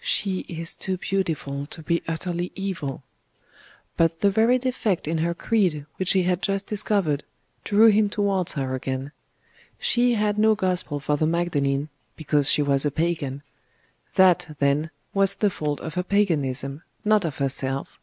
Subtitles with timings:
[0.00, 3.02] 'She is too beautiful to be utterly evil';
[3.96, 7.24] but the very defect in her creed which he had just discovered,
[7.64, 9.10] drew him towards her again.
[9.76, 13.42] She had no Gospel for the Magdalene, because she was a Pagan....
[14.14, 17.98] That, then, was the fault of her Paganism, not of herself.